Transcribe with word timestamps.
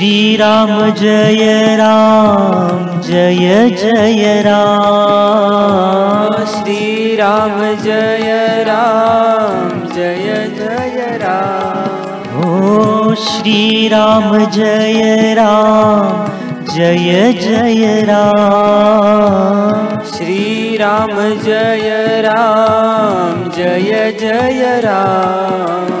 श्रीराम 0.00 0.70
जय 0.90 1.76
राम 1.76 3.00
जय 3.00 3.70
जय 3.70 4.42
राम। 4.46 6.44
श्रीराम 6.44 7.58
जय 7.82 8.64
राम 8.68 9.68
जय 9.94 10.48
जय 10.56 11.18
राम। 11.22 12.40
ओ 12.40 13.14
श्रीराम 13.14 14.38
जय 14.46 15.34
राम 15.38 16.24
जय 16.74 17.32
जय 17.32 18.02
राम। 18.08 20.02
श्रीराम 20.04 21.16
जय 21.44 22.22
राम 22.24 23.50
जय 23.50 24.16
जय 24.20 24.80
राम 24.84 26.00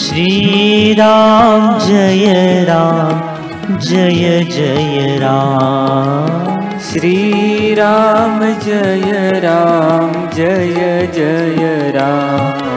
श्रीराम 0.00 1.78
जय 1.78 2.64
राम 2.68 3.78
जय 3.78 4.44
जय 4.44 5.18
राम। 5.22 6.78
श्रीराम 6.78 8.40
जय 8.40 9.40
राम 9.44 10.12
जय 10.36 11.10
जय 11.14 11.92
राम। 11.96 12.70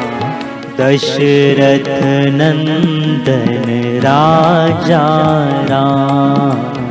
दशरथ 0.78 1.90
नन्दन 2.34 3.70
राजा 3.98 5.06
राम। 5.64 6.84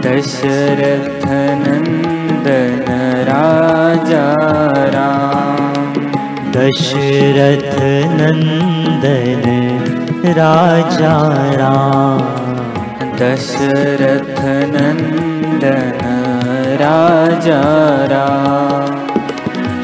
दशरथ 0.00 1.26
नन्दन 1.66 2.86
राजा 3.30 4.24
दशरथ 6.56 7.76
नन्दन 8.10 9.44
राजा 10.38 11.14
राम। 11.52 12.22
दशरथ 13.18 14.40
नन्दन 14.72 16.00
राजा 16.82 17.62
राम। 18.12 18.96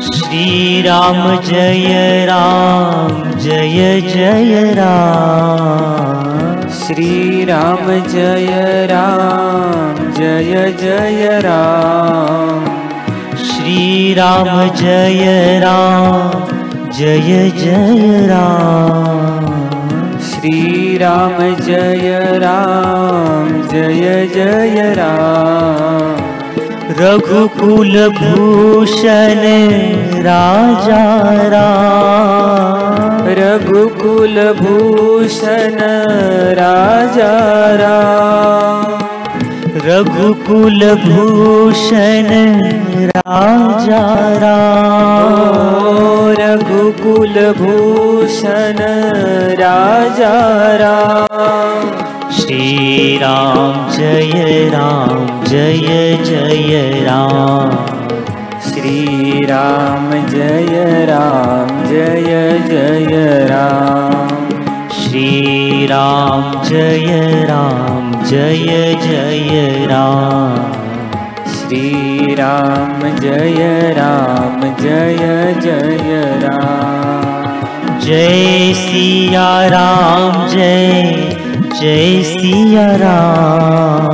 श्रीराम 0.00 1.40
जय 1.40 2.26
राम 2.30 3.38
जय 3.38 4.00
जय 4.00 4.74
राम। 4.76 6.68
श्रीराम 6.68 7.86
जय 8.08 8.86
राम 8.90 10.12
जय 10.12 10.76
जय 10.80 11.40
राम। 11.44 12.76
श्रीराम 13.36 14.74
जय 14.74 15.60
राम 15.64 16.55
जय 16.98 17.50
जय 17.50 18.26
राम। 18.26 19.46
श्रीराम 20.20 21.54
जय 21.54 22.18
राम 22.34 23.62
जय 23.68 24.26
जय 24.34 24.94
राम। 24.98 26.16
रघुकुल 27.00 28.08
भूषण 28.08 29.42
राजा 30.22 31.24
राम। 31.48 33.26
रघुकुल 33.28 34.52
भूषण 34.52 35.78
राजा 36.60 37.32
राम। 37.74 39.06
रघुकुल 39.86 40.94
भूषण 40.94 42.26
राजा 43.06 44.02
राम 44.38 45.45
ओ 46.36 46.38
रघुकुल 46.38 47.52
भूषण 47.52 48.76
राजा 49.60 50.32
राम। 50.76 51.90
श्रीराम 52.32 53.96
जय 53.96 54.70
राम 54.74 55.44
जय 55.44 56.18
जय 56.24 57.04
राम। 57.06 57.70
श्रीराम 58.70 60.26
जय 60.26 61.06
राम 61.08 61.86
जय 61.88 62.58
जय 62.68 63.46
राम। 63.50 64.28
श्रीराम 64.90 66.64
जय 66.64 67.46
राम 67.48 68.24
जय 68.24 68.96
जय 69.02 69.86
राम 69.90 70.75
श्रीराम 71.66 73.00
जय 73.16 73.94
राम 73.96 74.60
जय 74.82 75.54
जय 75.62 76.20
राम। 76.42 77.98
जय 78.00 78.72
सिया 78.74 79.66
राम 79.66 80.46
जय 80.48 81.02
जय 81.80 82.22
सिया 82.22 82.86
राम। 82.96 84.06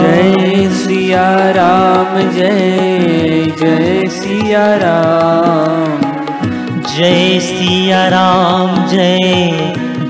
जय 0.00 0.68
सिया 0.70 1.50
राम 1.50 2.30
जय 2.30 3.52
जय 3.60 4.08
सिया 4.10 4.64
राम। 4.76 6.00
जय 6.96 7.38
सिया 7.40 8.06
राम 8.08 8.86
जय 8.86 9.18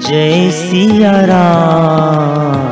जय 0.08 0.50
सिया 0.50 1.20
राम 1.24 2.71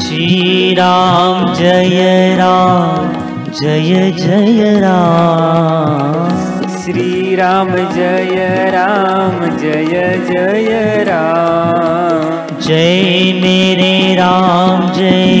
श्री 0.00 0.74
राम 0.74 1.54
जय 1.54 2.36
राम 2.38 3.06
जय 3.50 4.10
जय 4.18 4.80
राम। 4.80 6.28
श्री 6.82 7.36
राम 7.36 7.70
जय 7.94 8.70
राम 8.74 9.56
जय 9.56 10.20
जय 10.28 11.04
राम। 11.08 12.60
जय 12.60 13.32
मेरे 13.42 14.14
राम 14.14 14.92
जय 14.92 15.38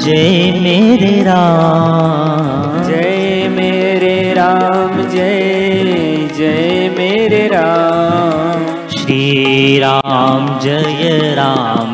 जय 0.00 0.52
मेरे 0.62 1.22
राम। 1.22 2.82
जय 2.84 3.48
मेरे 3.48 4.34
राम 4.34 5.02
जय 5.08 6.28
जय 6.38 6.90
मेरे 6.98 7.46
राम। 7.46 8.64
श्री 8.88 9.78
राम 9.78 10.58
जय 10.60 11.34
राम 11.36 11.93